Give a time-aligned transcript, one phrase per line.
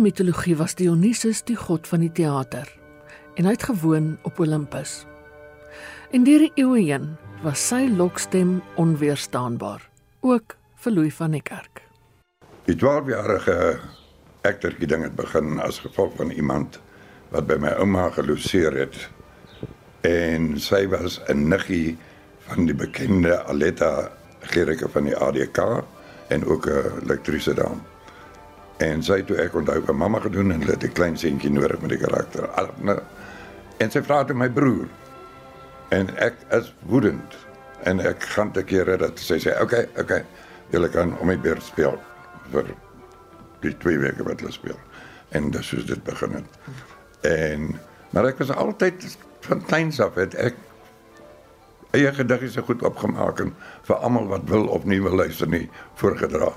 [0.00, 2.68] Mitologie was Dionysus die god van die teater
[3.36, 5.02] en hy het gewoon op Olympus.
[6.16, 7.10] En deur die eeue heen
[7.44, 9.84] was sy lokstem onweerstaanbaar,
[10.24, 11.82] ook vir Louis van die Kerk.
[12.64, 13.58] Die 12-jarige
[14.48, 16.80] ektertjie ding het begin as gevolg van iemand
[17.34, 18.96] wat by my ouma geloseer het.
[20.08, 21.98] En sy was 'n niggie
[22.48, 24.08] van die bekende Aletta
[24.40, 25.84] Gericke van die ADK
[26.28, 27.89] en ook 'n elektriese dame.
[28.80, 31.80] En sy het toe ek onthou by mamma gedoen en het 'n klein seentjie nodig
[31.80, 32.48] met die karakter.
[33.76, 34.88] En sy vra toe my broer.
[35.88, 37.36] En ek is woedend
[37.82, 40.24] en ek gaan te kere dat sy sê, "Oké, okay, oké, okay,
[40.70, 42.00] julle kan om my beurt speel
[42.52, 42.64] vir
[43.60, 44.78] die twee weke wat hulle speel."
[45.28, 46.44] En dis hoe dit begin het.
[47.20, 50.54] En maar ek was altyd van kleins af het ek
[51.90, 55.70] eie gedagtes so goed opgemaak en vir almal wat wil of nie wil luister nie
[55.94, 56.52] voorgedra.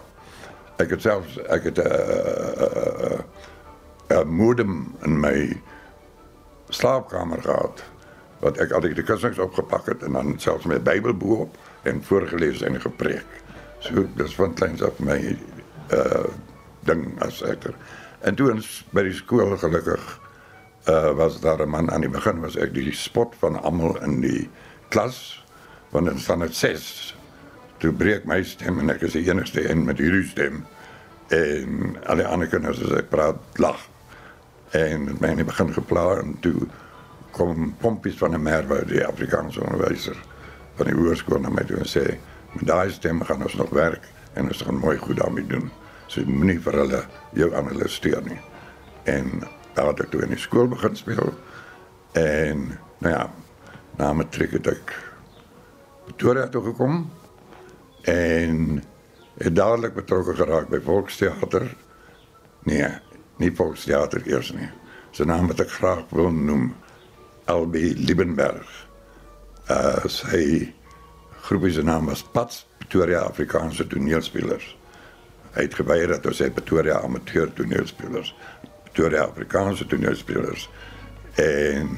[0.82, 3.20] Ek het self ek het uh, uh,
[4.12, 5.36] uh, modem in my
[6.74, 7.84] slaapkamer gehad
[8.44, 11.58] wat ek altyd die kussings opgepak het en dan selfs my Bybel bo-op
[11.88, 13.40] en voorgeles en gepreek.
[13.86, 15.20] So dis van kleins af my
[15.94, 16.26] uh
[16.84, 17.70] ding as ek.
[18.28, 20.04] En toe ons by die skool gelukkig
[21.16, 24.50] was daar 'n man aan die begin was ek die spot van almal in die
[24.90, 25.46] klas
[25.90, 27.16] want dan staan dit 6
[27.84, 30.62] toe breek my stem en ek is die enigste een met hierdie stem.
[31.36, 33.80] En alle ander kinders as ek praat lag
[34.78, 36.68] en het my begin gepla en toe
[37.36, 40.18] kom pompies van 'n merwe die Afrikaanse onderwyser
[40.78, 42.06] van die hoërskool na my toe en sê
[42.54, 45.72] met daai stem gaan ons nog werk en ons gaan mooi goed daarmee doen.
[46.08, 47.04] So moenie vir hulle
[47.34, 48.40] jou analiseer nie.
[49.04, 51.34] En daar het ek toe in die skool begin speel
[52.14, 53.30] en nou ja
[53.98, 54.94] na matriek het ek
[56.06, 57.10] Pretoria toe gekom
[58.10, 58.84] en
[59.38, 61.68] het dadelik betrokke geraak by Volksteater.
[62.64, 62.88] Nee,
[63.38, 64.70] nie Volksteater eers nie.
[65.14, 66.72] Sy naam wat ek graag wil noem
[67.52, 68.70] LB Liebenberg.
[69.72, 70.74] Uh sy
[71.44, 74.66] groep se naam was Pats Pretoria Afrikaanse toneelspelers.
[75.54, 78.34] Hy het geweier dat ons sê Pretoria amateur toneelspelers.
[78.84, 80.68] Pretoria Afrikaanse toneelspelers
[81.42, 81.96] en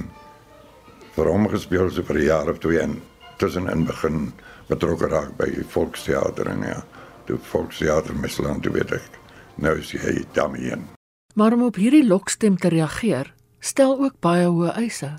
[1.15, 3.01] vir hom gespeel so vir 'n jaar of twee en
[3.37, 4.31] tussenin begin
[4.69, 6.81] betrokke raak by Volksteater en ja,
[7.27, 9.19] die Volksteater Mesland toe weet ek.
[9.55, 10.87] Nou is hy daarmee in.
[11.35, 15.15] Maar om op hierdie lokstem te reageer, stel ook baie hoë eise.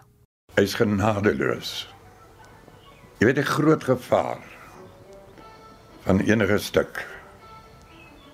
[0.56, 1.88] Hy's genadeloos.
[3.20, 4.40] Jy weet 'n groot gevaar
[6.04, 7.06] van enige stuk.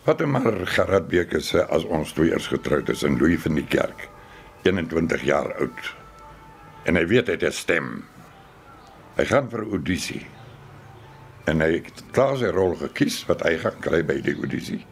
[0.04, 3.54] Wat er maar Gerard Beek sê as ons twee eers getroud is in Louis van
[3.54, 4.09] die Kerk,
[4.62, 5.94] 21 jaar oud.
[6.84, 8.04] En hy weet hy het 'n stem.
[9.16, 10.26] Hy gaan vir 'n audisie.
[11.44, 14.86] En hy het klaar sy rol gekies wat hy gaan kry by die audisie.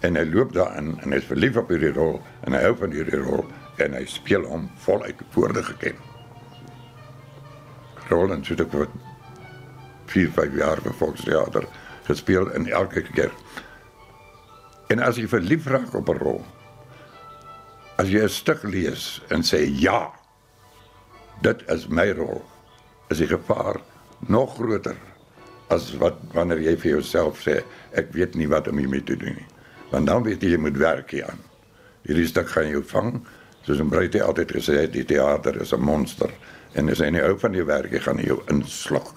[0.00, 2.92] En hy loop daarin en hy is verlief op hierdie rol en hy hou van
[2.92, 3.44] hierdie rol
[3.78, 5.96] en hy speel hom voluit voorde geken.
[8.08, 8.94] Roland het ook wat
[10.06, 11.66] 4, 5 jaar vir Volksteater
[12.06, 13.30] gespeel in elke keer.
[14.90, 16.44] En as jy verlief raak op 'n rol,
[17.96, 20.10] as jy 'n stuk lees en sê ja,
[21.42, 22.42] dit is my rol,
[23.10, 23.80] is die gevaar
[24.28, 24.96] nog groter
[25.70, 27.60] as wat wanneer jy vir jouself sê
[27.98, 29.48] ek weet nie wat om hiermee te doen nie.
[29.90, 31.42] Want dan weet jy jy moet werk hier aan.
[32.06, 33.20] Hierdie stuk gaan jou vang.
[33.66, 36.30] Soos 'n breite altyd gesê het, die teater is 'n monster
[36.74, 39.14] en as jy nie hou van die werk jy gaan jou inslok.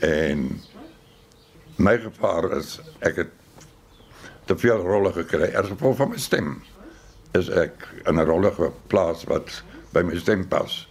[0.00, 0.60] En
[1.76, 3.32] my gevaar is ek het
[4.46, 6.62] te veel rolle gekry as gevolg van my stem.
[7.34, 9.62] Is ek in 'n rolle geplaas wat
[9.92, 10.86] by my stem pas.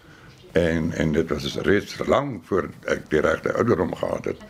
[0.53, 4.45] En en dit was reeds lank voor ek die regte ouderdom gehad het.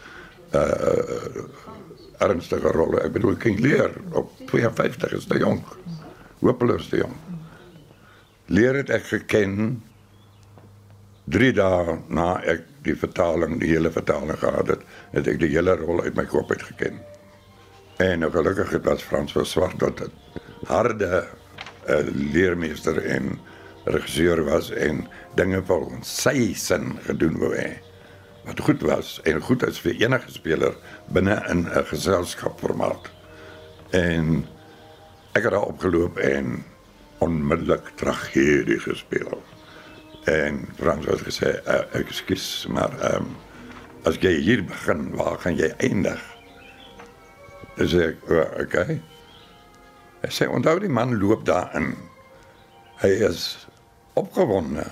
[0.53, 1.45] Uh
[2.23, 3.01] ernstige rolle.
[3.03, 5.65] Ek bedoel King Lear op 52 is te jonk.
[6.39, 7.15] Hopeloos te jonk.
[8.45, 9.81] Leer het ek geken
[11.31, 14.81] 3 dae na ek die vertaling, die hele vertaling gehad het,
[15.13, 16.99] het ek die hele rol uit my kop uit geken.
[18.03, 21.99] En nou gelukkig het was Frans van Swart dat het harde uh,
[22.33, 23.37] leermeester en
[23.83, 27.79] regisseur was en dinge volgens sy sin gedoen wou hê.
[28.43, 30.75] Wat goed was en goed is vir enige speler
[31.15, 33.09] binne in 'n geselskapformaat.
[33.91, 34.47] En
[35.33, 36.63] ek het daar opgeloop en
[37.17, 39.43] onmiddellik tragedie gespeel.
[40.23, 43.35] En Frans het gesê, uh, "Ekskuus, maar ehm um,
[44.03, 46.21] as jy hier begin, waar gaan jy eindig?"
[47.77, 49.01] Ek, uh, "Okay."
[50.21, 51.95] Hy sê, "Onthou die man loop daarin.
[53.01, 53.67] Hy is
[54.19, 54.85] opgewonde.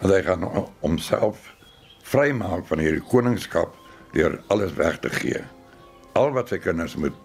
[0.00, 0.46] Want hy gaan
[0.80, 1.54] homself
[2.04, 3.74] vrymaak van hierdie koningskap
[4.12, 5.40] deur alles weg te gee.
[6.12, 7.16] Al wat sy kinders moet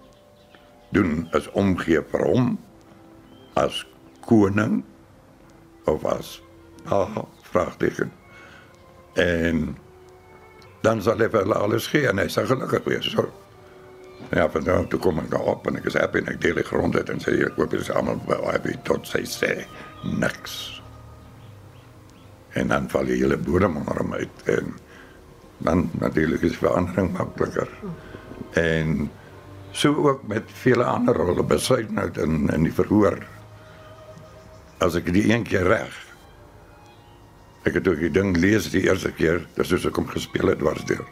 [0.95, 2.56] doen is omgee vir hom
[4.25, 4.81] koning
[5.89, 6.39] of as
[6.85, 8.11] ah vraagteken.
[9.13, 9.77] En
[10.81, 13.11] dan hy vir hulle alles gee en hy sal gelukkig wees.
[13.11, 13.27] So
[14.31, 16.95] ja, van nou kom daar op en ek is happy en ek deel die grond
[16.95, 19.56] uit en sê ek hoop julle is almal happy tot sy sê
[20.03, 20.79] niks.
[22.57, 24.74] En dan val jy hele bodem onder uit en
[25.60, 27.69] dan natuurlik is verandering makliker.
[28.57, 29.10] En
[29.72, 33.19] so ook met vele ander rolle besluit nou in in die verhoor.
[34.80, 35.96] As ek die een keer reg.
[37.68, 40.62] Ek het ook die ding lees die eerste keer, dis soos ek hom gespeel het
[40.63, 41.04] dwarsdeur.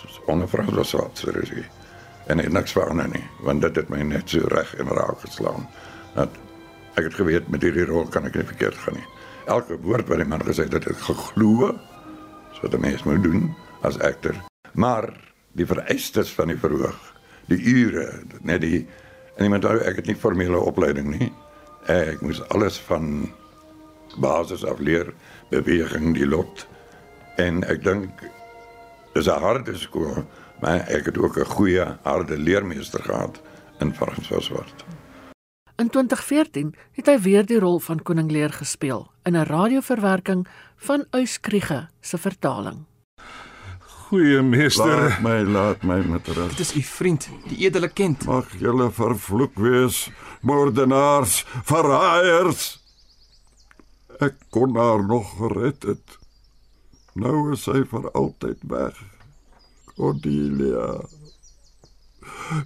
[0.00, 1.66] Soos onverwags was wat regie.
[2.26, 5.68] En ek niks verander nie, want dit het my net so reg en raak geslaan.
[6.16, 6.32] Dat
[6.96, 9.02] ek het geweet met hierdie rol kan ek nie verkeerd gaan.
[9.46, 11.74] Elke woord wat die man gesê het, het geglo.
[12.56, 13.54] So dat mens moet doen
[13.84, 14.36] as akter.
[14.72, 15.10] Maar
[15.52, 16.98] die vereistes van die verhoog,
[17.46, 18.86] die ure, net die
[19.36, 21.32] en iemand onthou ek het nie formele opleiding nie.
[21.90, 23.28] Ek moes alles van
[24.22, 25.10] basis af leer,
[25.50, 26.66] beweging, die lot.
[27.36, 28.22] En ek dink
[29.14, 30.24] dis 'n harde skool,
[30.62, 33.42] maar ek het ook 'n goeie harde leermeester gehad
[33.80, 34.84] in Frans van Swart.
[35.76, 41.04] In 2014 het hy weer die rol van koning Lear gespeel in 'n radioverwerking van
[41.10, 42.84] Uyskriege se vertaling.
[43.78, 44.86] Goeie meester.
[44.86, 46.48] Laat my, laat my met rus.
[46.48, 48.24] Dit is u vriend, die edele kind.
[48.24, 50.10] Mag julle vervloek wees,
[50.40, 52.82] moordenaars, verraaiers.
[54.18, 56.18] Ek kon haar nog gered het.
[57.14, 58.98] Nou is sy vir altyd weg.
[59.96, 61.00] Cordelia.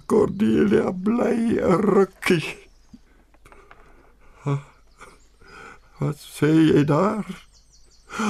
[0.05, 2.68] Cordelia bly 'n rukkie.
[5.99, 7.27] Wat sê jy daar?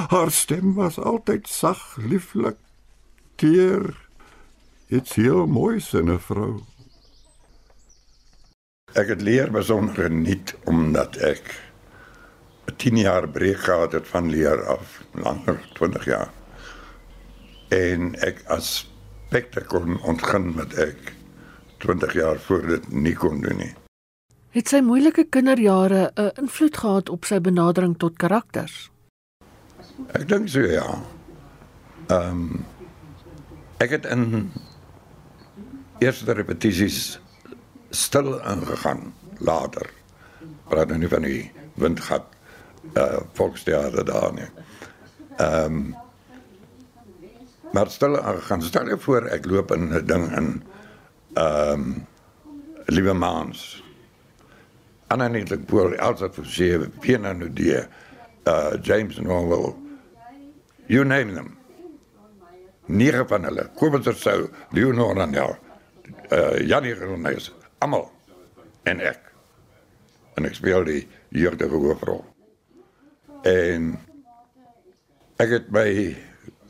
[0.10, 2.57] Haar stem was altyd sag, lieflik
[3.38, 3.94] keer
[4.89, 6.63] iets heel moois in 'n vrou.
[8.94, 11.45] Ek het leer besonder geniet omdat ek
[12.66, 16.31] 'n 10 jaar breek gehad het van leer af, langer 20 jaar.
[17.69, 21.13] En ek aspekte kon ontgin met ek
[21.77, 23.74] 20 jaar voor dit nie kon doen nie.
[24.50, 28.90] Het sy moeilike kinderjare 'n invloed gehad op sy benadering tot karakters?
[30.13, 31.01] Ek dink so ja.
[32.07, 32.66] Ehm um,
[33.80, 34.51] Ek het in
[36.04, 37.19] eerste repetisies
[37.96, 39.88] stil ingegaan later.
[40.68, 42.25] Praat nou nie van die windgat
[43.00, 44.50] uh volksteater daar nie.
[45.38, 45.96] Ehm um,
[47.72, 48.62] maar stil ingegaan.
[48.62, 50.63] Stel jou voor ek loop in 'n ding in
[51.34, 52.07] ehm um,
[52.86, 53.84] Liewe Maans.
[55.10, 57.86] Anna Netlik Pool, Elsa Forsie, Pina Nudie,
[58.46, 59.76] uh James Norwell.
[60.88, 61.58] You name them
[62.90, 63.70] nege van hulle.
[63.78, 65.56] Kobus Rousseau, Leonor Randel,
[66.32, 67.52] uh Janie Groenhuis,
[67.82, 68.10] almal
[68.90, 69.32] en ek.
[70.38, 71.02] En ek speel die
[71.36, 72.24] jeugdige hoofrol.
[73.50, 73.94] En
[75.40, 75.90] ek het by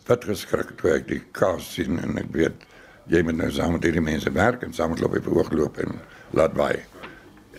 [0.10, 2.66] wat geskrik toe ek die kas sien en ek weet
[3.10, 6.00] jy moet nou saam met hierdie mense werk en saam loop op hoogloop en
[6.38, 6.78] laat waai.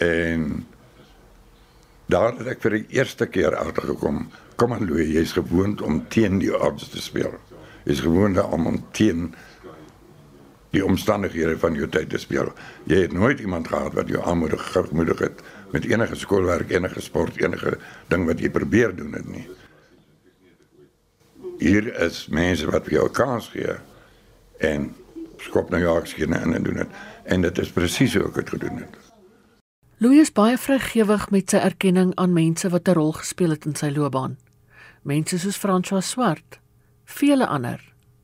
[0.00, 0.64] En
[2.10, 6.40] daar het ek vir die eerste keer agtergekom, kom aan Louis, jy's gewoond om teen
[6.42, 7.36] die odds te speel
[7.84, 9.34] is gewoond om om teen
[10.70, 12.52] die omstandighede van jou tyd te speel.
[12.86, 17.40] Jy het nooit iemand gehad wat jou aanmoedig gemoedig het met enige skoolwerk, enige sport,
[17.42, 19.46] enige ding wat jy probeer doen het nie.
[21.58, 23.74] Hier is mense wat vir jou kans gee
[24.58, 24.90] en
[25.40, 26.98] skop nou jou aksie in en doen dit.
[27.24, 29.09] En dit is presies hoe ek dit gedoen het.
[30.00, 33.74] Louis is baie vrygewig met sy erkenning aan mense wat 'n rol gespeel het in
[33.76, 34.38] sy loopbaan.
[35.04, 36.58] Mense soos François Swart,
[37.04, 37.80] vele ander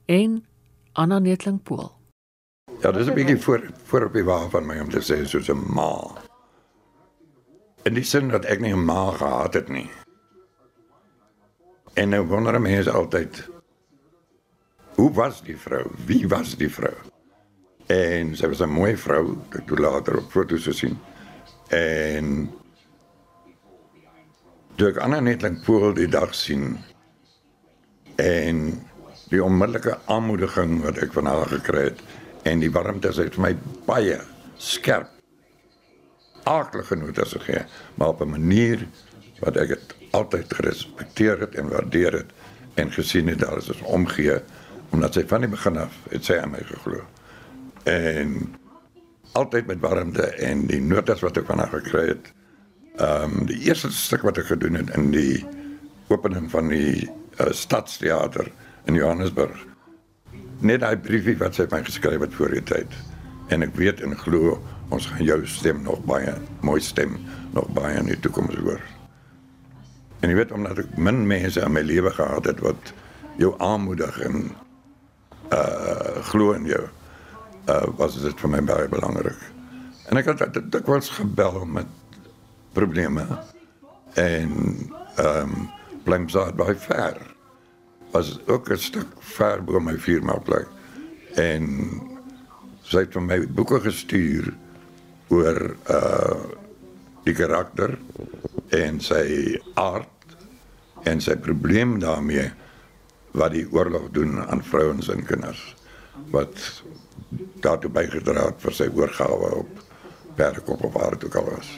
[0.07, 0.47] en
[0.93, 1.93] Anna Netling Pool.
[2.81, 5.49] Ja, dis 'n bietjie voor voor op die waar van my om te sê soos
[5.51, 6.01] 'n ma.
[7.83, 9.91] En dis sin dat ek nie 'n ma gehad het nie.
[11.95, 13.49] En nou wonder mense altyd
[14.95, 15.91] hoe was die vrou?
[16.07, 16.95] Wie was die vrou?
[17.87, 20.99] En sy was 'n mooi vrou, ek het later op foto's gesien.
[21.69, 22.51] En
[24.77, 26.77] toe ek Anna Netling Pool die dag sien,
[28.17, 28.63] en
[29.29, 32.03] die onmiddellike aanmoediging wat ek van haar gekry het
[32.47, 33.53] en die warmte het vir my
[33.89, 34.19] baie
[34.63, 35.11] skerp
[36.47, 37.65] aardige notas gegee
[37.99, 38.87] maar op 'n manier
[39.41, 42.31] wat ek dit altyd gerespekteer het en waardeer het
[42.75, 44.41] en gesien het daar is ons omgee
[44.91, 47.03] omdat sy van die begin af het sy aan my geglo.
[47.85, 48.55] En
[49.37, 52.33] altyd met warmte en die notas wat ek van haar gekry het
[52.97, 55.45] ehm um, die eerste stuk wat ek gedoen het in die
[56.09, 58.49] opening van die uh, stadsteater
[58.89, 59.59] in Johannesburg.
[60.65, 62.93] Net daai briefie wat sy my geskryf het voor die tyd.
[63.53, 64.57] En ek weet en glo
[64.95, 66.33] ons gaan jou stem nog baie
[66.65, 67.19] mooi stem
[67.53, 68.81] nog baie in die toekoms hoor.
[70.23, 72.95] En jy weet omdat ek min mense in my lewe gehad het wat
[73.37, 74.47] jou aanmoedig en
[75.53, 76.87] uh glo in jou.
[77.67, 79.39] Uh was dit vir my baie belangrik.
[80.07, 81.87] En ek het dit dikwels gebel met
[82.73, 83.27] probleme
[84.15, 84.53] en
[85.17, 85.55] ehm
[86.07, 87.17] um, by ver
[88.13, 90.69] was ook 'n stuk ver bo my firma plek
[91.35, 91.67] en
[92.83, 94.55] sy het vir my boeke gestuur
[95.29, 96.39] oor uh
[97.27, 97.99] die karakter.
[98.69, 100.09] En sy aard.
[101.03, 102.51] En sy probleem daarmee
[103.31, 105.76] wat die oorlog doen aan vrouens en kinders
[106.31, 106.83] wat
[107.65, 109.83] daartoe bygedra het vir sy oorgawe op
[110.37, 111.71] Bergkop of waar dit ook al was.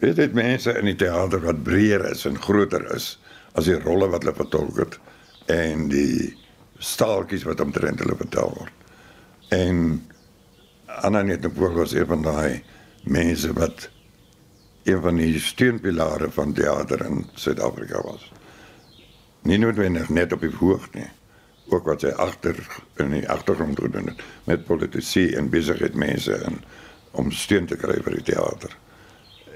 [0.00, 3.14] Dit het mense in die teater wat breër is en groter is
[3.56, 4.98] as die rolle wat hulle vertolk het
[5.52, 6.34] en die
[6.78, 8.72] staaltjies wat omtrent hulle vertel word.
[9.54, 10.00] En
[10.86, 12.62] Anna net was een van daai
[13.04, 13.88] mense wat
[14.86, 18.32] een van die steunpilare van teater in Suid-Afrika was.
[19.42, 21.08] Nie noodwendig net op die hoog nie,
[21.68, 22.58] ook wat sy agter
[23.02, 26.60] in die agtergrond gedoen het met politici en besigheidsmense en
[27.10, 28.76] om steun te kry vir die teater.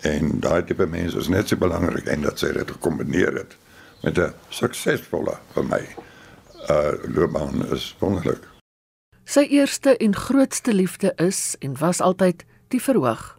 [0.02, 3.56] En daai tipe mense is net so belangrik en dat sy dit gekombineer het
[4.02, 5.82] met 'n suksesvolle vir my
[6.70, 8.48] uh loopbaan is wonderlik.
[9.24, 13.38] Sy eerste en grootste liefde is en was altyd die verhoog.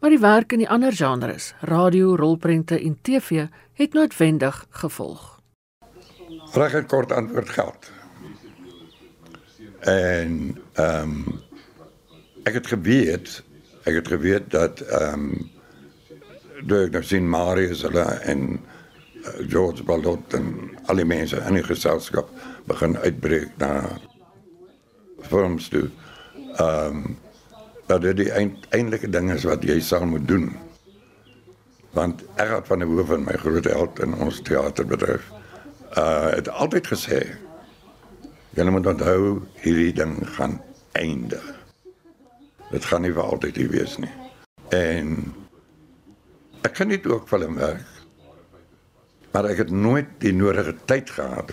[0.00, 5.33] Maar die werk in die ander genres, radio, rolprente en TV het noodwendig gevolg.
[6.54, 7.90] Reg het kort antwoord geld.
[9.80, 11.40] En ehm um,
[12.42, 13.42] ek het geweet,
[13.82, 15.50] ek het geweet dat ehm um,
[16.62, 21.66] deur nou sien Marius hulle en uh, George Ballot en al die mense in die
[21.66, 22.30] geselskap
[22.70, 23.98] begin uitbreek na
[25.20, 25.88] films toe.
[26.54, 27.18] Ehm um,
[27.86, 30.52] dat dit die eintlike ding is wat jy sal moet doen.
[31.92, 35.26] Want Gerard van der Hoeven, my groot held in ons teaterbedryf,
[35.98, 37.20] uh het altyd gesê
[38.54, 40.60] jy moet onthou hierdie ding gaan
[40.94, 41.44] eindig.
[42.70, 44.12] Dit gaan nie vir altyd hier wees nie.
[44.74, 45.16] En
[46.62, 47.90] ek kan dit ook hom werk.
[49.34, 51.50] Maar ek het nooit die nodige tyd gehad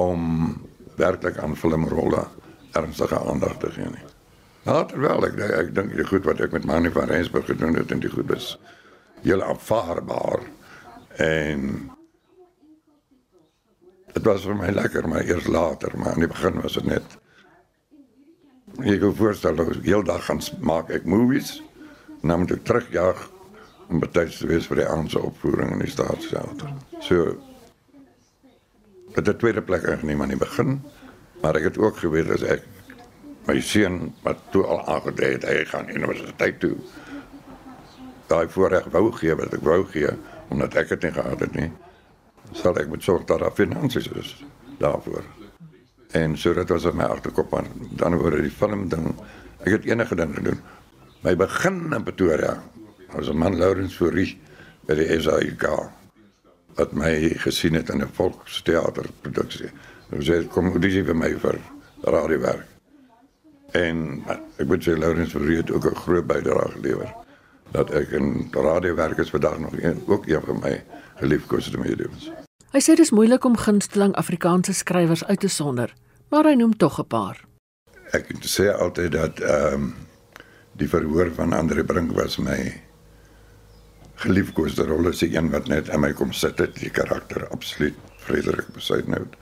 [0.00, 0.56] om
[0.96, 2.24] werklik aan filmrolle
[2.72, 4.06] ernstige aandag te gee nie.
[4.64, 7.92] Later wel, ek ek dink die goed wat ek met Manny van Rensburg gedoen het
[7.92, 8.54] en die goed is
[9.22, 10.46] heel aanvaarbaar
[11.20, 11.90] en
[14.12, 17.18] dit was vir my lekker, maar eers later, maar aan die begin was dit net
[18.80, 21.58] ek kon voorstel ek heel dag gaan maak ek movies,
[22.22, 23.20] dan moet ek terugjaag
[23.92, 26.70] om betyds te wees vir die aandse opvoering in die staatsteater.
[27.04, 27.34] So
[29.12, 30.78] dit het tweede plek ingeneem aan die begin,
[31.42, 32.64] maar ek het ook geweet as ek
[33.48, 36.76] my seun wat toe al aangedui het hy gaan universiteit toe.
[38.30, 40.14] Daai voorreg wou gee wat ek wou gee
[40.52, 41.70] omdat ek dit nie gehad het nie.
[42.52, 44.44] Sal ek moet sorg dat daar finansies is
[44.78, 45.24] daarvoor.
[46.12, 49.14] En so dit was op my agterkop maar dan oor die film ding.
[49.64, 50.60] Ek het enige ding gedoen.
[51.22, 52.62] My begin in Pretoria
[53.12, 54.38] was 'n man Lourens Fourie
[54.86, 55.66] by die SAIK
[56.76, 59.70] wat my gesien het in 'n volksteaterproduksie.
[60.10, 61.58] Hy sê kom dis vir my vir
[62.02, 62.66] radiowerk.
[63.72, 64.24] En
[64.58, 67.14] ek moet sê Laurens Verreed ook 'n groot bydrae gelewer
[67.72, 70.84] dat ek in radiowerk is vandag nog een ook een van my
[71.16, 72.32] geliefkoeste mediums.
[72.72, 75.90] Hy sê dit is moeilik om gunsteling Afrikaanse skrywers uit te sonder,
[76.32, 77.36] maar hy noem tog 'n paar.
[78.16, 79.94] Ek sê altyd dat ehm um,
[80.80, 82.80] die verhoor van Andre Brink was my
[84.14, 88.72] geliefkoeste rol as een wat net aan my kom sit het, die karakter absoluut Frederik
[88.72, 89.36] Besuitnout.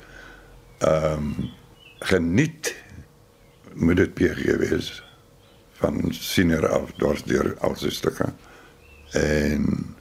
[0.78, 1.50] Ehm um,
[2.00, 2.74] geniet
[3.74, 5.02] moet dit PG wees
[5.78, 8.32] van senior af dors deur al sy stukke.
[9.12, 9.94] En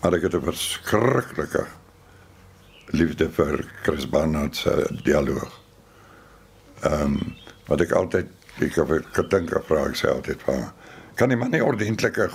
[0.00, 1.66] maar ek het 'n verskriklike
[2.90, 5.60] liefde vir Chris Barnard se dialoog.
[6.82, 7.36] Ehm um,
[7.70, 10.64] wat ek altyd ek het ek gedink of vra ek sê altyd van
[11.14, 12.30] kan nie man nie ordentlike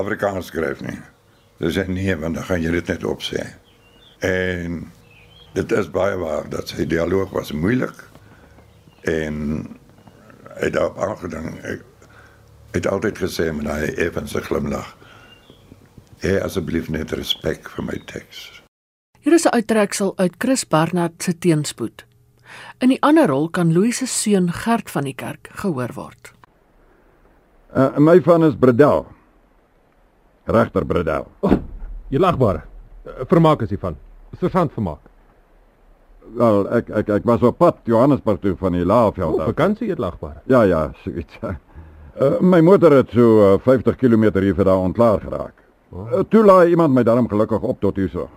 [0.00, 0.96] Afrikaans skryf nie.
[1.60, 3.42] Dis en nee, want dan gaan jy dit net opsê.
[4.24, 4.86] En
[5.52, 8.04] dit is baie waar dat sy dialoog was moeilik
[9.10, 9.36] en
[10.54, 11.58] hy het daarop aangedring.
[11.64, 11.84] Ek
[12.72, 14.94] het altyd gesê met hy effense glimlag.
[16.24, 18.59] Hê asseblief net respek vir my teks.
[19.20, 22.04] Hier is 'n uittreksel uit Chris Barnard se Teenspoed.
[22.78, 26.32] In die ander rol kan Louise se seun Gert van die kerk gehoor word.
[27.76, 29.06] Uh, my van is Bredel.
[30.44, 31.26] Regter Bredel.
[31.40, 31.52] Oh,
[32.08, 32.62] jy lagbare.
[33.28, 33.96] Vermaak is hiervan.
[34.40, 34.98] Servant vermaak.
[36.34, 39.46] Wel, ek ek ek was op pad Johannesburg toe van die Laagveld Oh, af.
[39.46, 40.40] vakansie het lagbare.
[40.46, 41.38] Ja ja, so iets.
[42.20, 45.54] Uh, my motor het so uh, 50 km hier vir daar ontlaar geraak.
[45.92, 48.28] Uh, toe laai iemand my daarom gelukkig op tot hierso.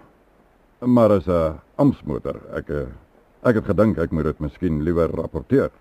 [0.85, 2.41] Maar is 'n ampsmotor.
[2.53, 2.87] Ek uh,
[3.43, 5.71] ek het gedink ek moet dit miskien liewer rapporteer.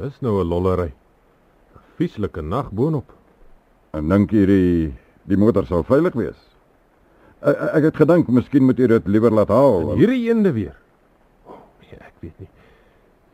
[0.00, 0.92] Dis nou 'n lollery.
[1.96, 3.12] Vieslike nag boonop.
[3.92, 4.94] En dink jy die
[5.24, 6.38] die motor sou veilig wees?
[7.40, 9.92] Ek, ek het gedink miskien moet jy dit liewer laat haal.
[9.92, 10.76] En hierdie eende weer.
[11.46, 12.48] Oh, nee, ek weet nie.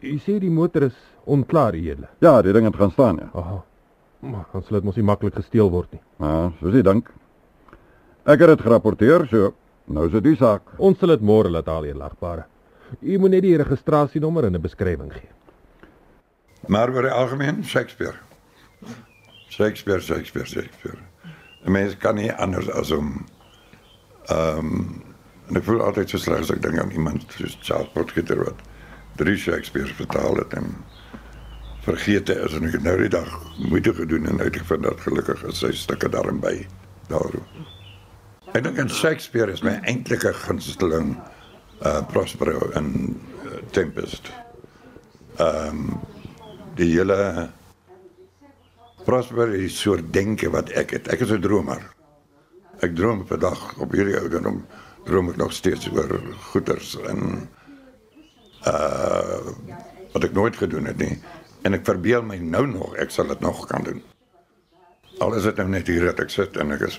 [0.01, 2.09] U sê die motor is onklaar, edele.
[2.21, 3.31] Ja, die ding het gaan staan ja.
[3.35, 3.65] Aha.
[4.21, 6.01] Maar dan sal dit mos nie maklik gesteel word nie.
[6.17, 7.11] Maar soos jy dink.
[8.25, 9.53] Ek het dit gerapporteer, so
[9.89, 10.63] nou is dit die saak.
[10.79, 12.47] Ons sal dit môre laat haal, eerlagbare.
[13.01, 15.29] U moet net die registrasienommer en 'n beskrywing gee.
[16.67, 18.17] Maar oor die algemeen Shakespeare.
[19.49, 20.99] Shakespeare, Shakespeare, Shakespeare.
[21.65, 23.27] 'n Mens kan nie anders as om
[24.29, 25.03] ehm
[25.49, 28.61] en ek voel altyd so sleg as ek dink aan iemand soos Charles Potgieter wat
[29.17, 30.75] drie Shakespeare vertaal het en
[31.87, 35.63] vergeet is en ek het nou die dag moeite gedoen en uitgevind dat gelukkig is
[35.65, 36.67] sy stukke daarin by
[37.09, 37.47] daaroor.
[38.59, 41.13] Ek dink aan Shakespeare is my eintlike gunsteling
[41.87, 42.89] uh Prospero en
[43.47, 44.33] uh, Tempest.
[46.75, 47.19] die hele
[49.07, 51.07] Prosper is soort denke wat ek het.
[51.15, 51.79] Ek is 'n dromer.
[52.83, 54.67] Ek droom per dag op hierdie ouderdom
[55.07, 56.19] droom ek nog steeds oor
[56.51, 57.47] goeters en
[58.67, 59.55] uh
[60.17, 61.15] wat ek nooit gedoen het nie
[61.63, 64.03] en ek verbeel my nou nog ek sal dit nog kan doen.
[65.23, 66.99] Al is dit nou net hier dat sit en ek is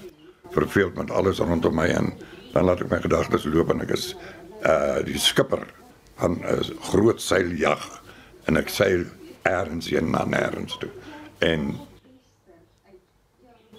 [0.51, 2.13] verveeld met alles rondom my en
[2.53, 4.15] dan laat ek my gedagtes loop en ek is
[4.65, 5.63] uh die skipper
[6.19, 8.01] van 'n groot seiljag
[8.45, 9.05] en ek seil
[9.43, 10.89] ergens heen na nêrens toe.
[11.39, 11.75] En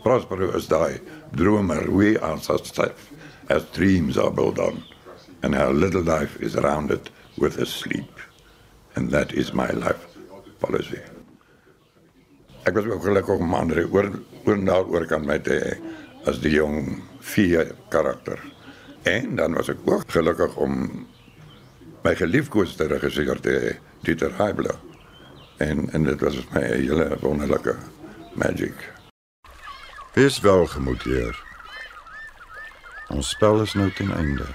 [0.03, 1.01] Prospero is daai
[1.37, 1.85] dromer,
[2.23, 3.11] are such life
[3.51, 4.83] as dreams are built on,
[5.43, 8.19] and our little life is rounded with a sleep.
[8.97, 10.07] And that is my life
[10.61, 11.01] policy.
[12.65, 14.11] Ek was ook gelukkig om Andre oor
[14.89, 15.77] oor kan my te
[16.31, 17.01] as die jong
[17.33, 18.39] vier karakter.
[19.09, 20.77] En dan was ek ook gelukkig om
[22.05, 23.73] my geliefkoeste regisseur te hê,
[24.07, 24.79] Dieter Heibler.
[25.61, 27.77] En en dit was vir my 'n hele wonderlike
[28.35, 28.77] magic.
[30.15, 31.37] Wees welgemoed, heer.
[33.09, 34.47] Ons spel is nou ten einde.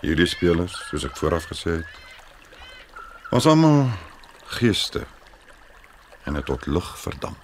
[0.00, 1.86] Hierdie spelers, soos ek vooraf gesê het,
[3.30, 3.90] ons almal
[4.44, 5.04] geeste
[6.24, 7.42] en het tot lig verdamp,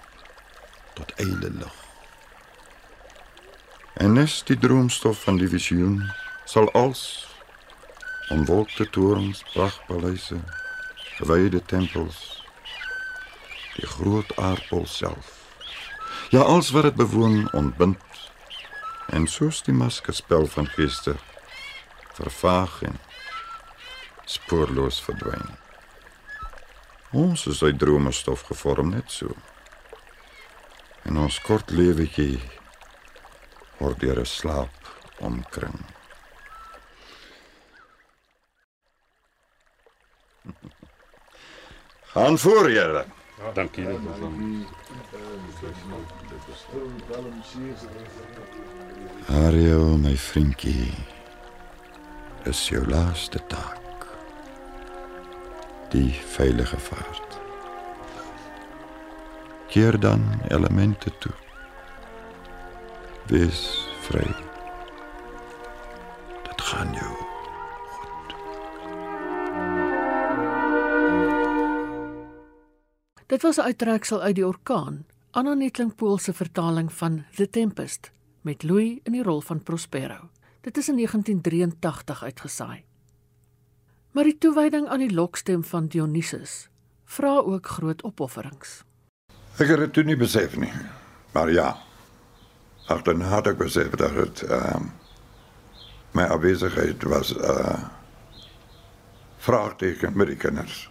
[0.95, 1.86] tot eile lig.
[3.97, 6.13] En is die droomstof van die visioen
[6.45, 7.01] sal als
[8.29, 10.37] omwolkte torens, prachtpaleise,
[11.17, 12.43] gewyde tempels,
[13.77, 15.33] die groot aardbol self
[16.31, 17.99] Ja, alles wat dit bewoon ontbind
[19.07, 21.15] en soos die maskerspel van geeste
[22.17, 22.99] vervaag en
[24.25, 25.55] spoorloos verdwyn.
[27.11, 29.37] Ons is uit dromestof gevorm net so.
[31.03, 32.41] En ons kort lewetjie
[33.79, 34.75] word deur 'n slaap
[35.19, 35.81] omkring.
[42.17, 43.05] Gaan voor julle.
[43.55, 43.87] Dankie.
[49.29, 50.93] Ario, my vriendjie,
[52.45, 54.07] is jou laaste taak.
[55.91, 57.41] Die veilige vaart.
[59.69, 61.46] Keer dan elemente toe.
[63.27, 64.27] Wees vry.
[66.47, 67.15] Dit gaan jou
[73.27, 78.11] Dit was 'n uittreksel uit die orkaan, Anna Netling Pool se vertaling van The Tempest
[78.41, 80.31] met Louis in die rol van Prospero.
[80.61, 82.85] Dit is in 1983 uitgesaai.
[84.11, 86.69] Maar die toewyding aan die lokstem van Dionysus
[87.05, 88.85] vra ook groot opofferings.
[89.59, 90.73] Ek het dit toe nie besef nie.
[91.33, 91.77] Maar ja.
[92.87, 94.93] Agterna het ek besef dat dit ehm
[96.17, 97.83] my afwesigheid was uh,
[99.45, 100.91] vraagteken met die kinders.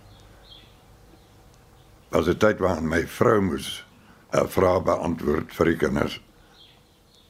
[2.13, 3.85] Was 'n tyd waarin my vrou moes
[4.31, 6.19] 'n uh, vraag beantwoord vir die kinders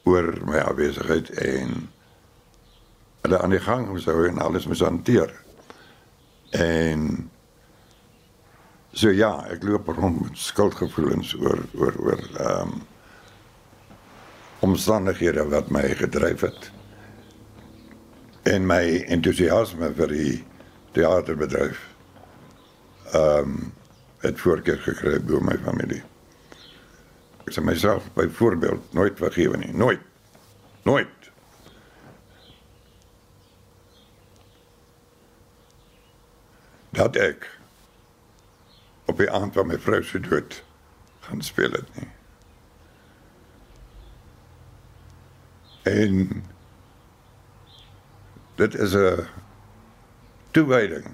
[0.04, 1.88] oor my afwesigheid en
[3.22, 5.32] hulle aan die gang moes en alles moes hanteer.
[6.50, 7.30] En
[8.96, 10.38] So ja, ek loop rond met
[12.40, 12.78] ehm um,
[14.64, 16.70] omstandighede wat my gedryf het.
[18.42, 20.44] En my entoesiasme vir die
[20.96, 21.82] teaterbedryf
[23.12, 23.72] ehm um,
[24.24, 26.02] het voorkeur gekry by my familie.
[27.46, 30.00] Ek sê myself byvoorbeeld nooit vergewe nie, nooit.
[30.82, 31.30] Nooit.
[36.96, 37.46] Dat ek
[39.06, 40.62] op die aand van my vrou se dood
[41.28, 42.08] gaan speel het nie.
[45.86, 46.42] En
[48.54, 49.26] dit is 'n
[50.50, 51.06] toewyding.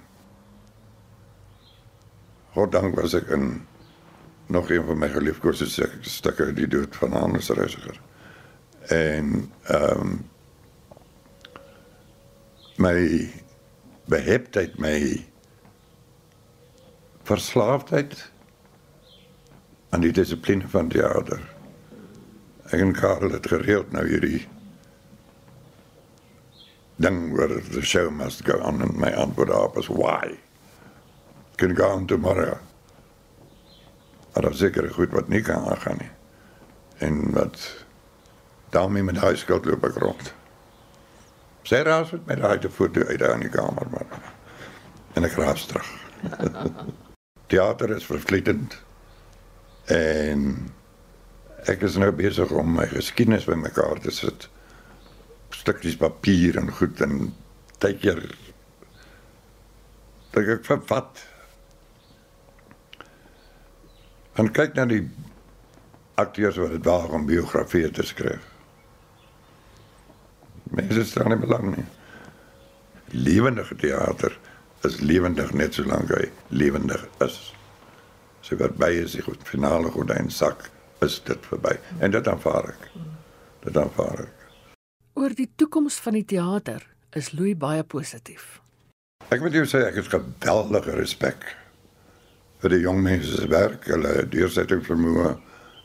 [2.52, 3.66] Goddank was ek in
[4.46, 8.00] nog een van my geliefkoeste stuk- stukke die dood van Hannes Reisiger.
[8.88, 10.30] En ehm um,
[12.76, 13.30] my
[14.04, 15.26] beheptheid, my
[17.22, 18.30] verslaafdheid
[19.88, 21.40] aan die dissipline van teater.
[22.64, 24.48] Ek en Karel het gereeld nou hierdie
[27.02, 30.38] ding where the show must go on en my antwoord daarop is why?
[31.56, 32.58] Can go on tomorrow.
[34.32, 36.10] Maar daar is seker goed wat nie kan aangaan nie.
[36.98, 37.84] En wat
[38.70, 40.32] daarmee met huis skuld loop ek rond.
[41.68, 44.22] Sy raas met my daai te foto uit daar in die kamer maar
[45.12, 45.90] en ek raas terug.
[47.52, 48.78] Theater is vervlietend
[49.92, 50.48] en
[51.68, 54.48] ek is nou besig om my geskiedenis bymekaar te sit.
[55.52, 57.28] Stukkies papier en goed en
[57.82, 58.16] tydjie
[60.32, 61.20] dat ek vervat.
[64.40, 65.02] En kyk na die
[66.20, 68.46] akteurs wat dit waag om biografieë te skryf.
[70.72, 71.88] Mense stel nie belang nie.
[73.12, 74.38] Lewendige teater
[74.88, 77.36] is lewendig net solank hy lewendig is.
[78.42, 80.70] So verby is die goed finale gordyn sak
[81.04, 82.88] is dit verby en dit aanvaar ek.
[83.66, 84.41] Dit aanvaar ek.
[85.12, 88.62] Oor die toekoms van die teater is Louis baie positief.
[89.28, 91.44] Ek moet jou sê ek het geweldige respek
[92.62, 95.34] vir die jong mense se werk, hulle deursettingsvermoë,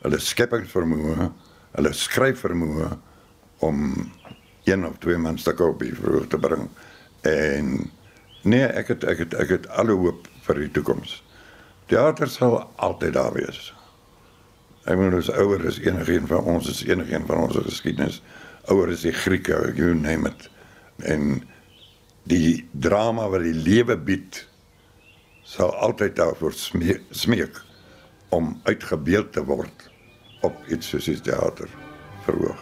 [0.06, 1.28] hulle skepingsvermoë,
[1.76, 2.90] hulle skryfvermoë
[3.68, 3.84] om
[4.70, 6.68] een of twee man stukke op die verhoog te bring.
[7.28, 7.76] En
[8.48, 11.20] nee, ek het ek het ek het alle hoop vir die toekoms.
[11.92, 13.74] Theater sal altyd daar wees.
[14.88, 18.22] Ek bedoel ons ouer is enigiemand van ons is enigiemand van ons geskiedenis.
[18.68, 20.50] Ouer is die Grieke, you name it.
[21.08, 21.44] En
[22.28, 24.42] die drama wat die lewe bied
[25.48, 27.62] sal altyd daarvoor smeek, smeek
[28.36, 29.86] om uitgebeeld te word
[30.44, 31.72] op iets soos die teater
[32.26, 32.60] verhoog.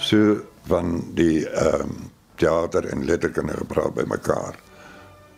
[0.00, 2.08] So van die ehm um,
[2.40, 4.56] teater en letterkunde gepraat by mekaar.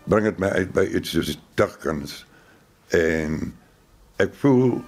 [0.06, 2.20] Bring dit my uit by iets soos digkuns
[2.94, 3.50] en
[4.20, 4.80] ek voel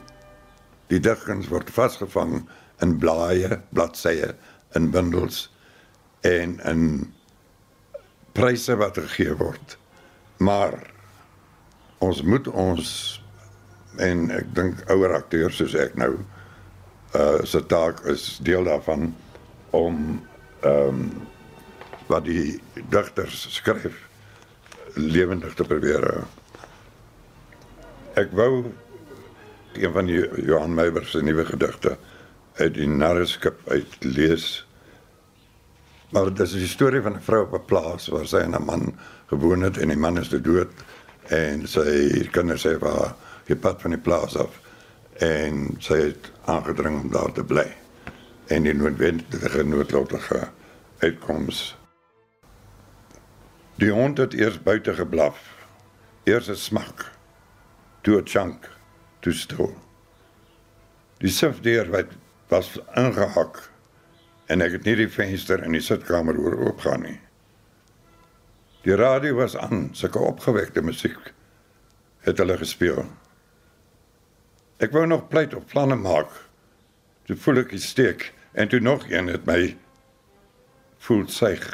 [0.93, 2.43] die digkuns word vasgevang
[2.85, 4.35] in blaaie, bladsye,
[4.75, 5.49] in bundels
[6.27, 6.85] en in
[8.35, 9.77] pryse wat gegee word.
[10.43, 10.75] Maar
[12.05, 12.89] ons moet ons
[14.03, 16.17] en ek dink ouer akteurs soos ek nou
[17.15, 19.13] uh se taak is deel daarvan
[19.71, 20.01] om
[20.65, 21.05] ehm um,
[22.11, 22.61] wat die
[22.93, 23.95] digters skryf
[24.95, 26.05] lewendig te probeer.
[28.21, 28.67] Ek wou
[29.77, 31.97] een van die Johan Meiber se nuwe gedigte
[32.55, 34.67] uit die narreskip uitlees.
[36.15, 38.65] Maar dit is die storie van 'n vrou op 'n plaas waar sy en 'n
[38.65, 38.95] man
[39.27, 40.73] gewoon het en die man is dood
[41.29, 43.15] en sy kinders sê waar
[43.47, 44.61] jy pad van die plaas af
[45.19, 47.67] en sy het aangedring om daar te bly
[48.47, 50.49] en die noodwendige noodlottige
[50.99, 51.77] uitkoms.
[53.75, 55.53] Die hond het eers buite geblaf.
[56.25, 57.11] Eers 'n smak,
[58.01, 58.74] toe 'n chunk,
[59.25, 59.73] toe stil.
[61.25, 62.13] Die sifdeur wat
[62.53, 63.63] was ingehak
[64.53, 67.19] en ek het nie die venster in die sitkamer oor oopgaan nie.
[68.85, 71.33] Die radio was aan, sulke opgewekte musiek
[72.25, 73.05] het hulle gespeel.
[74.85, 76.33] Ek wou nog pleit op planne maak.
[77.29, 79.77] Toe voel ek die steek en toe nog een het my
[81.05, 81.65] voel suig.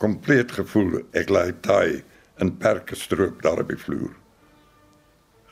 [0.00, 2.04] Kompleet gevoel ek lê taai
[2.40, 4.12] in perke stroop daar op die vloer.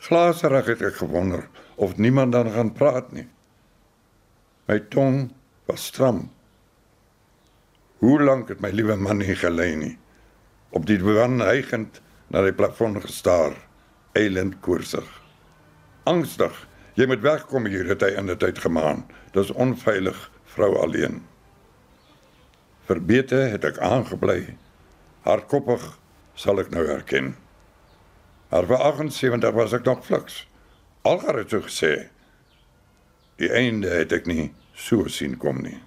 [0.05, 1.47] Glaserig het ek gewonder
[1.81, 3.25] of niemand dan gaan praat nie.
[4.69, 5.31] My tong
[5.65, 6.27] was stram.
[8.05, 9.95] Hoe lank het my liewe man nie gelê nie.
[10.77, 13.57] Op die divan hygend na die plafon gestaar,
[14.13, 15.07] eilend koorsig.
[16.05, 16.53] Angstig,
[17.01, 19.07] jy moet wegkom hier het hy in die tyd gemaan.
[19.33, 20.19] Dis onveilig,
[20.53, 21.23] vrou alleen.
[22.85, 24.53] Verbete het ek aangebly.
[25.25, 25.89] Hardkoppig
[26.37, 27.33] sal ek nou erken.
[28.55, 30.35] Maar vir 78 was ek nog fliks.
[31.03, 31.89] Algar het so gesê.
[33.43, 35.81] Die einde het ek nie so sien kom nie.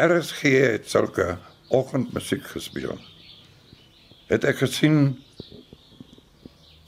[0.00, 1.36] RSG het sulke
[1.68, 2.96] oggendmusiek gespeel.
[4.32, 5.18] Het ek gesien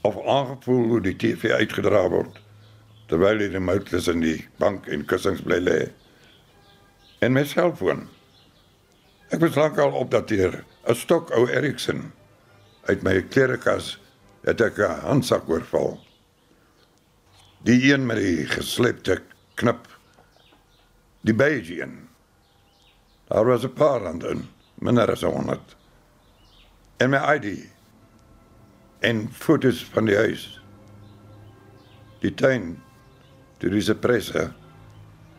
[0.01, 2.41] of aangevoel hoe die TV uitgedra word
[3.13, 5.79] terwyl die remote tussen die bank en kussings bly lê.
[7.21, 8.07] En my selfoon.
[9.29, 10.63] Ek was lankal opdateer.
[10.65, 12.09] 'n Stok ou Erikson
[12.87, 13.97] uit my klerekas
[14.47, 15.99] het ek 'n handsak oorval.
[17.63, 19.21] Die een met die geslepte
[19.55, 19.87] knip.
[21.21, 22.07] Die beige een.
[23.27, 24.47] Daar was 'n paar aan
[24.79, 25.75] minder as 100.
[26.97, 27.69] En my ID
[28.99, 30.61] en foto's van die huis.
[32.19, 32.81] Die tuin,
[33.57, 34.53] toe dis 'n presse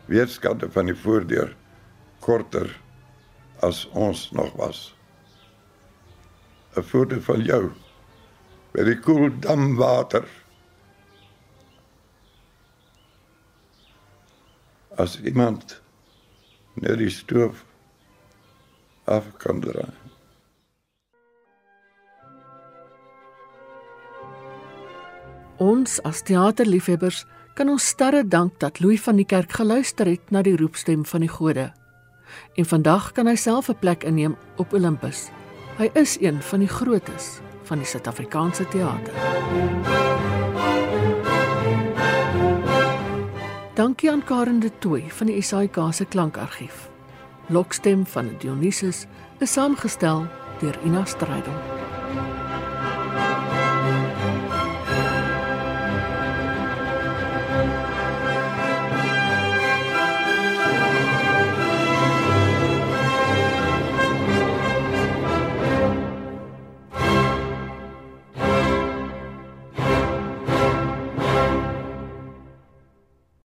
[0.05, 1.55] weerskante van die voordeur
[2.19, 2.79] korter
[3.59, 4.95] as ons nog was.
[6.75, 7.71] 'n Foto van jou
[8.71, 10.23] by die koel damwater.
[14.95, 15.81] As iemand
[16.79, 17.65] net die stoof
[19.03, 19.91] af kan draai.
[25.61, 30.41] Ons as teaterliefhebbers kan ons sterre dank dat Louis van die kerk geluister het na
[30.41, 31.67] die roepstem van die gode.
[32.55, 35.29] En vandag kan hy self 'n plek inneem op Olympus.
[35.77, 39.13] Hy is een van die grootes van die Suid-Afrikaanse teater.
[43.73, 46.89] Dankie aan Karen de Tooy van die SAIK se klankargief.
[47.47, 49.05] Lokstem van Dionysus
[49.39, 50.25] is saamgestel
[50.59, 51.55] deur Ina Strydom.